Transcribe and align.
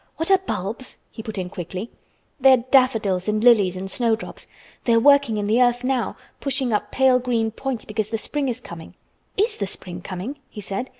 "What 0.17 0.31
are 0.31 0.39
bulbs?" 0.39 0.97
he 1.11 1.21
put 1.21 1.37
in 1.37 1.51
quickly. 1.51 1.91
"They 2.39 2.53
are 2.53 2.57
daffodils 2.71 3.27
and 3.27 3.43
lilies 3.43 3.77
and 3.77 3.91
snowdrops. 3.91 4.47
They 4.85 4.93
are 4.93 4.99
working 4.99 5.37
in 5.37 5.45
the 5.45 5.61
earth 5.61 5.83
now—pushing 5.83 6.73
up 6.73 6.91
pale 6.91 7.19
green 7.19 7.51
points 7.51 7.85
because 7.85 8.09
the 8.09 8.17
spring 8.17 8.49
is 8.49 8.59
coming." 8.59 8.95
"Is 9.37 9.57
the 9.57 9.67
spring 9.67 10.01
coming?" 10.01 10.39
he 10.49 10.59
said. 10.59 10.89